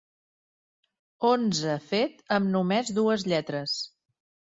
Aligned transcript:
Onze 1.31 1.75
fet 1.89 2.23
amb 2.37 2.49
només 2.55 2.89
dues 3.01 3.27
lletres. 3.33 3.77